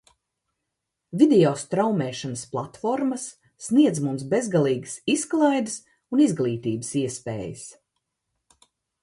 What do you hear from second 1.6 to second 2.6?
straumēšanas